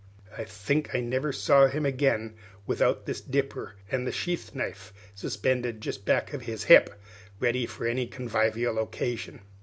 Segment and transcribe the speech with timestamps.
[0.35, 1.83] I think I never saw him
[2.65, 6.99] without this dipper and a sheath knife suspended just back of his hip,
[7.39, 9.41] ready for any convivial occasion.